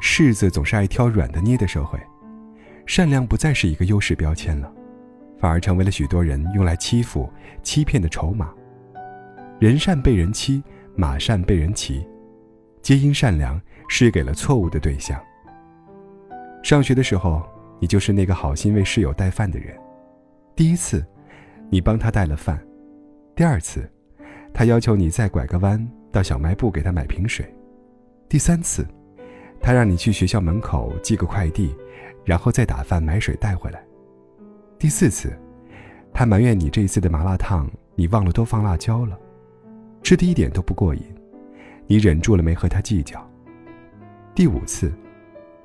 [0.00, 1.98] 柿子总是爱挑软的捏的社会，
[2.86, 4.72] 善良不再是一个优势标签了，
[5.38, 7.28] 反而成为了许多人用来欺负、
[7.62, 8.52] 欺骗的筹码。
[9.58, 10.62] 人善被人欺，
[10.94, 12.06] 马善被人骑，
[12.80, 15.20] 皆因善良施给了错误的对象。
[16.62, 17.42] 上学的时候，
[17.80, 19.76] 你就是那个好心为室友带饭的人。
[20.54, 21.04] 第一次，
[21.70, 22.56] 你帮他带了饭；
[23.34, 23.90] 第二次，
[24.54, 27.44] 他要求你再拐个弯到小卖部给他买瓶水；
[28.28, 28.86] 第三次。
[29.60, 31.74] 他让你去学校门口寄个快递，
[32.24, 33.82] 然后再打饭买水带回来。
[34.78, 35.36] 第四次，
[36.12, 39.18] 他埋怨你这一次的麻辣烫你忘了多放辣椒了，
[40.02, 41.02] 吃的一点都不过瘾，
[41.86, 43.24] 你忍住了没和他计较。
[44.34, 44.92] 第五次，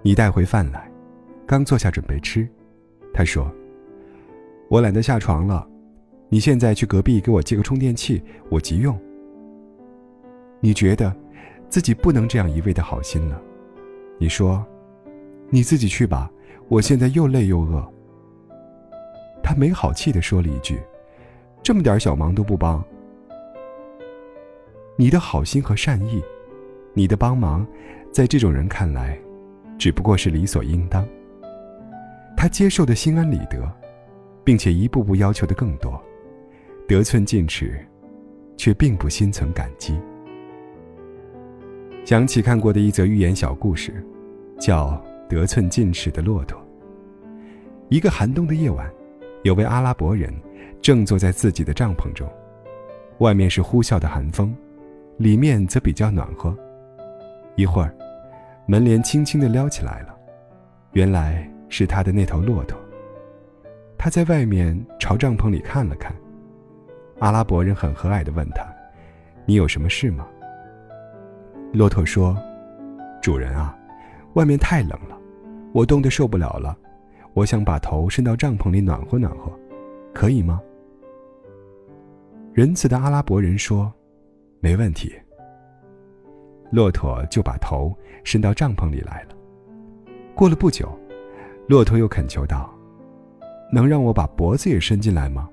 [0.00, 0.90] 你带回饭来，
[1.46, 2.48] 刚坐下准备吃，
[3.12, 3.52] 他说
[4.68, 5.68] ：“我懒得下床了，
[6.30, 8.98] 你现在去隔壁给我借个充电器，我急用。”
[10.60, 11.14] 你觉得，
[11.68, 13.42] 自己不能这样一味的好心了。
[14.22, 14.64] 你说
[15.50, 16.30] ：“你自己去吧，
[16.68, 17.84] 我现在又累又饿。”
[19.42, 20.78] 他没好气的说了一句
[21.60, 22.80] ：“这么点小忙都不帮。”
[24.94, 26.22] 你的好心和善意，
[26.94, 27.66] 你的帮忙，
[28.12, 29.18] 在这种人看来，
[29.76, 31.04] 只不过是理所应当。
[32.36, 33.68] 他接受的心安理得，
[34.44, 36.00] 并且一步步要求的更多，
[36.86, 37.84] 得寸进尺，
[38.56, 39.98] 却并不心存感激。
[42.04, 43.92] 想起看过的一则寓言小故事。
[44.62, 44.96] 叫
[45.28, 46.56] 得寸进尺的骆驼。
[47.88, 48.88] 一个寒冬的夜晚，
[49.42, 50.32] 有位阿拉伯人
[50.80, 52.30] 正坐在自己的帐篷中，
[53.18, 54.56] 外面是呼啸的寒风，
[55.16, 56.56] 里面则比较暖和。
[57.56, 57.92] 一会儿，
[58.64, 60.14] 门帘轻轻地撩起来了，
[60.92, 62.78] 原来是他的那头骆驼。
[63.98, 66.14] 他在外面朝帐篷里看了看，
[67.18, 68.64] 阿拉伯人很和蔼地问他
[69.44, 70.24] ：“你有什么事吗？”
[71.74, 72.40] 骆驼说
[73.20, 73.76] ：“主人啊。”
[74.34, 75.18] 外面太冷了，
[75.72, 76.76] 我冻得受不了了，
[77.34, 79.52] 我想把头伸到帐篷里暖和暖和，
[80.12, 80.60] 可以吗？
[82.52, 83.92] 仁慈的阿拉伯人说
[84.60, 85.12] ：“没问题。”
[86.70, 87.94] 骆驼就把头
[88.24, 89.34] 伸到帐篷里来了。
[90.34, 90.88] 过了不久，
[91.68, 92.72] 骆驼又恳求道
[93.72, 95.48] ：“能让我把脖子也伸进来吗？”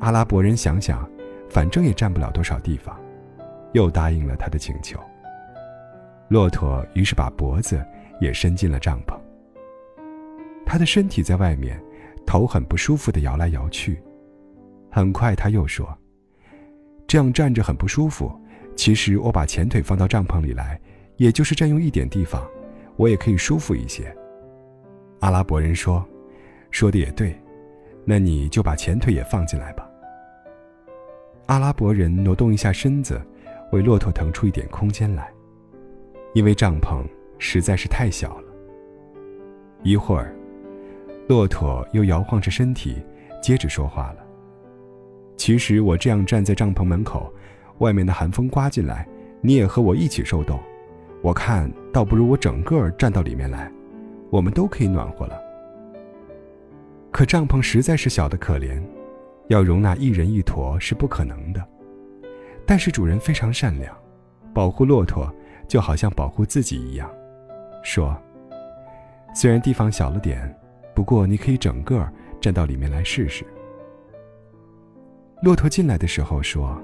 [0.00, 1.08] 阿拉伯人想想，
[1.48, 2.98] 反正也占不了多少地方，
[3.72, 4.98] 又答应了他的请求。
[6.32, 7.84] 骆驼于是把脖子
[8.18, 9.14] 也伸进了帐篷。
[10.64, 11.78] 他的身体在外面，
[12.24, 14.02] 头很不舒服的摇来摇去。
[14.90, 15.86] 很快他又说
[17.06, 18.32] ：“这样站着很不舒服。
[18.74, 20.80] 其实我把前腿放到帐篷里来，
[21.18, 22.42] 也就是占用一点地方，
[22.96, 24.10] 我也可以舒服一些。”
[25.20, 26.02] 阿拉伯人说
[26.72, 27.38] ：“说的也对，
[28.06, 29.86] 那你就把前腿也放进来吧。”
[31.44, 33.20] 阿拉伯人挪动一下身子，
[33.70, 35.30] 为骆驼腾出一点空间来。
[36.34, 37.04] 因为帐篷
[37.38, 38.44] 实在是太小了。
[39.82, 40.34] 一会儿，
[41.28, 42.96] 骆驼又摇晃着身体，
[43.42, 44.24] 接着说话了
[45.36, 47.32] ：“其实我这样站在帐篷门口，
[47.78, 49.06] 外面的寒风刮进来，
[49.40, 50.58] 你也和我一起受冻。
[51.20, 53.70] 我看倒不如我整个站到里面来，
[54.30, 55.40] 我们都可以暖和了。
[57.10, 58.82] 可帐篷实在是小的可怜，
[59.48, 61.62] 要容纳一人一坨是不可能的。
[62.64, 63.94] 但是主人非常善良，
[64.54, 65.28] 保护骆驼。”
[65.68, 67.10] 就好像保护自己一样，
[67.82, 68.16] 说
[69.34, 70.54] ：“虽然地方小了点，
[70.94, 72.06] 不过你可以整个
[72.40, 73.44] 站到里面来试试。”
[75.42, 76.80] 骆驼进来的时候说：“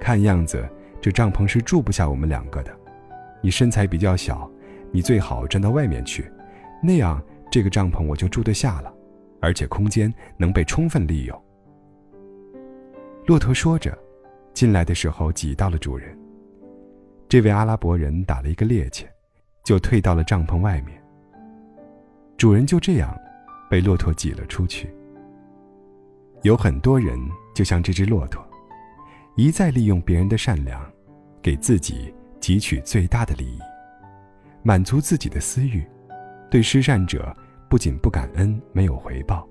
[0.00, 0.68] 看样子
[1.00, 2.74] 这帐篷是住不下我们两个的，
[3.42, 4.50] 你身材比较小，
[4.90, 6.30] 你最好站到外面去，
[6.82, 8.92] 那样这个帐篷我就住得下了，
[9.40, 11.42] 而且空间能被充分利用。”
[13.26, 13.96] 骆驼说着，
[14.54, 16.16] 进来的时候挤到了主人。
[17.28, 19.04] 这位阿拉伯人打了一个趔趄，
[19.62, 20.98] 就退到了帐篷外面。
[22.38, 23.14] 主人就这样
[23.68, 24.88] 被骆驼挤了出去。
[26.40, 27.18] 有很多人
[27.54, 28.42] 就像这只骆驼，
[29.36, 30.80] 一再利用别人的善良，
[31.42, 33.58] 给自己汲取最大的利益，
[34.62, 35.86] 满足自己的私欲，
[36.50, 37.36] 对施善者
[37.68, 39.46] 不仅不感恩、没有回报，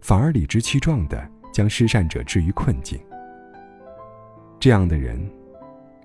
[0.00, 3.00] 反而理直气壮地将施善者置于困境。
[4.60, 5.28] 这样的人。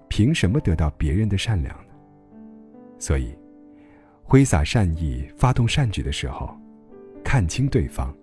[0.09, 1.93] 凭什么得到别人的善良呢？
[2.97, 3.33] 所以，
[4.23, 6.53] 挥洒善意、发动善举的时候，
[7.23, 8.13] 看清对方，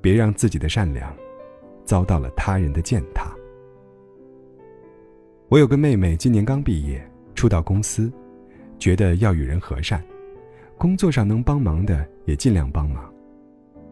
[0.00, 1.16] 别让自己的善良
[1.84, 3.30] 遭到了他人的践踏。
[5.48, 7.02] 我有个妹妹，今年刚毕业，
[7.34, 8.12] 初到公司，
[8.78, 10.04] 觉得要与人和善，
[10.76, 13.12] 工作上能帮忙的也尽量帮忙。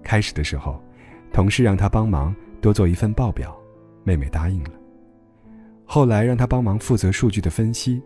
[0.03, 0.83] 开始的时候，
[1.33, 3.59] 同事让她帮忙多做一份报表，
[4.05, 4.71] 妹妹答应了。
[5.91, 8.03] 后来让她帮忙负责数据的分析，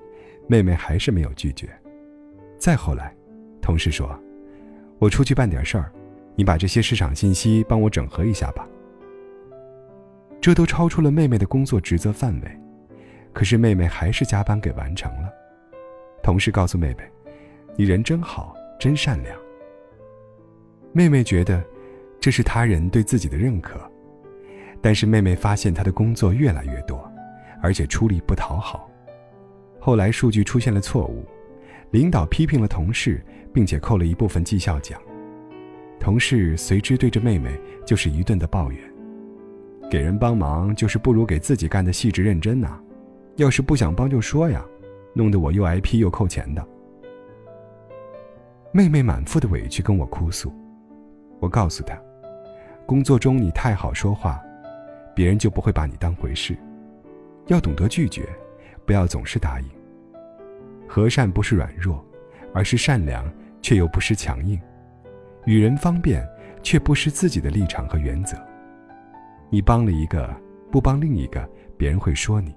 [0.47, 1.69] 妹妹还是没有拒绝。
[2.57, 3.13] 再后来，
[3.61, 4.17] 同事说
[5.01, 5.93] ：“我出去办点事儿，
[6.37, 8.65] 你把这些市场信息帮我整合一下吧。”
[10.41, 12.61] 这都超出了妹妹的工作职责范围。
[13.33, 15.29] 可是妹妹还是加班给完成了。
[16.23, 17.03] 同事告诉妹妹
[17.75, 19.37] ：“你人真好，真善良。”
[20.95, 21.65] 妹妹觉得
[22.21, 23.81] 这是他人对自己的认可，
[24.81, 27.12] 但是妹妹发现她的工作越来越多，
[27.63, 28.91] 而且出力不讨好。
[29.81, 31.25] 后来数据出现了错误，
[31.93, 33.25] 领导批评了同事，
[33.55, 35.01] 并且扣了一部分绩效奖。
[35.99, 38.81] 同事随之对着妹妹就是一顿的抱怨
[39.89, 42.79] ：“给人帮忙就是不如给自己干的细致认真呐。”
[43.37, 44.63] 要是不想帮就说呀，
[45.15, 46.67] 弄得我又挨批又扣钱的。
[48.73, 50.53] 妹妹满腹的委屈跟我哭诉，
[51.41, 51.99] 我告诉她，
[52.85, 54.43] 工作中你太好说话，
[55.15, 56.57] 别人就不会把你当回事，
[57.47, 58.29] 要懂得拒绝，
[58.87, 59.69] 不要总是答应。
[60.89, 62.05] 和善不是软弱，
[62.55, 63.31] 而是善良
[63.61, 64.61] 却又不失强硬，
[65.47, 66.27] 与人方便
[66.63, 68.37] 却不失自己的立场和原则。
[69.51, 70.35] 你帮了一个，
[70.71, 72.55] 不帮另一个，别人会说你。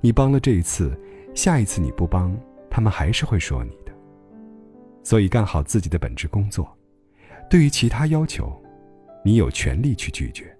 [0.00, 0.98] 你帮了这一次，
[1.34, 2.36] 下一次你不帮，
[2.70, 3.92] 他们还是会说你的。
[5.02, 6.76] 所以干好自己的本职工作，
[7.50, 8.52] 对于其他要求，
[9.24, 10.55] 你有权利去拒绝。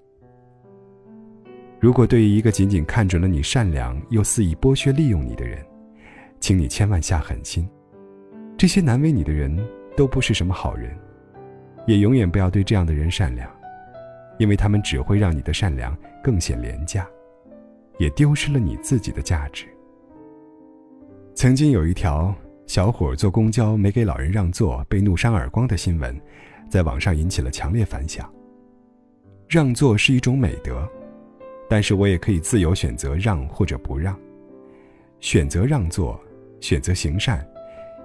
[1.78, 5.64] 如果对于一个仅仅看准了你善良又肆意剥削利用你的人，
[6.40, 7.68] 请你千万下狠心。
[8.56, 9.56] 这些难为你的人
[9.96, 10.96] 都不是什么好人，
[11.86, 13.50] 也永远不要对这样的人善良，
[14.38, 17.06] 因为他们只会让你的善良更显廉价。
[17.98, 19.64] 也丢失了你自己的价值。
[21.34, 22.34] 曾经有一条
[22.66, 26.14] 小伙坐公交没给老人让座被怒扇耳光的新闻，
[26.68, 28.30] 在网上引起了强烈反响。
[29.48, 30.86] 让座是一种美德，
[31.68, 34.18] 但是我也可以自由选择让或者不让。
[35.20, 36.20] 选择让座，
[36.60, 37.46] 选择行善，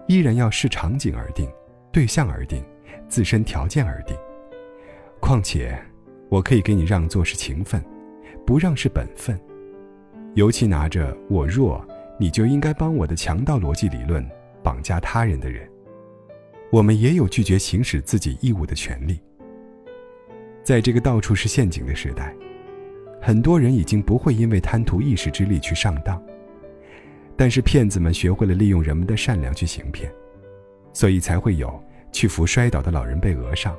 [0.08, 1.48] 依然要视场景而定，
[1.92, 2.64] 对象而定，
[3.08, 4.16] 自身条件而定。
[5.20, 5.78] 况且，
[6.30, 7.84] 我可以给你让座是情分，
[8.46, 9.40] 不让是本分。
[10.34, 11.86] 尤其拿着“我弱，
[12.18, 14.26] 你就应该帮我的”强盗逻辑理论
[14.64, 15.70] 绑架他人的人，
[16.72, 19.20] 我们也有拒绝行使自己义务的权利。
[20.64, 22.34] 在这个到处是陷阱的时代，
[23.22, 26.22] 很多人已经不会因为贪图一时之利去上当，
[27.38, 30.12] 但是骗子们学会了利用人们的善良去行骗，
[30.92, 31.82] 所以才会有
[32.12, 33.78] 去扶摔倒的老人被讹上，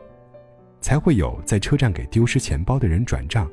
[0.80, 3.50] 才会有在车站给丢失钱包的人转账。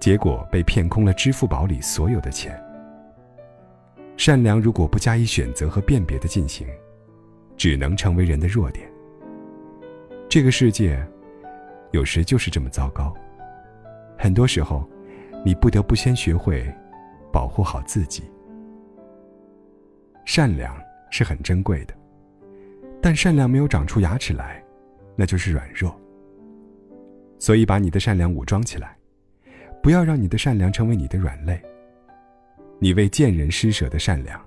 [0.00, 2.60] 结果被骗空了支付宝里所有的钱。
[4.16, 6.66] 善良如果不加以选择和辨别的进行，
[7.56, 8.90] 只能成为人的弱点。
[10.28, 11.00] 这个世界，
[11.92, 13.14] 有时就是这么糟糕。
[14.18, 14.88] 很多时候，
[15.44, 16.64] 你不得不先学会
[17.32, 18.22] 保护好自己。
[20.24, 20.76] 善良
[21.10, 21.94] 是很珍贵的，
[23.00, 24.62] 但善良没有长出牙齿来，
[25.16, 25.94] 那就是软弱。
[27.38, 28.96] 所以，把你的善良武装起来。
[29.82, 31.60] 不要让你的善良成为你的软肋。
[32.78, 34.40] 你为贱人施舍的善良，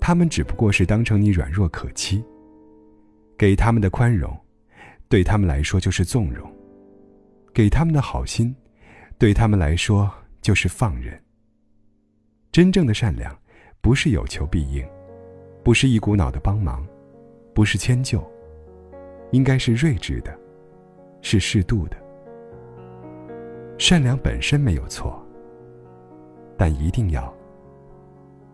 [0.00, 2.24] 他们只不过是当成你软弱可欺。
[3.36, 4.34] 给他们的宽容，
[5.10, 6.48] 对他们来说就是纵容；
[7.52, 8.56] 给他们的好心，
[9.18, 10.10] 对他们来说
[10.42, 11.18] 就是放任。
[12.52, 13.36] 真正的善良，
[13.80, 14.86] 不是有求必应，
[15.64, 16.86] 不是一股脑的帮忙，
[17.54, 18.22] 不是迁就，
[19.30, 20.38] 应该是睿智的，
[21.22, 21.96] 是适度的。
[23.78, 25.22] 善良本身没有错，
[26.56, 27.34] 但一定要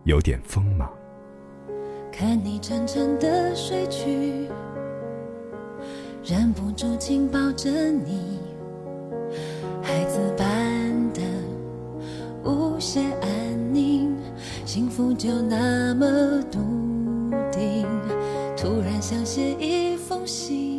[0.03, 0.91] 有点锋芒。
[2.11, 4.47] 看你沉沉的睡去，
[6.23, 8.22] 忍不住紧抱着你，
[14.73, 16.57] 幸福就那么笃
[17.51, 17.85] 定。
[18.57, 20.72] 突然想写一封信，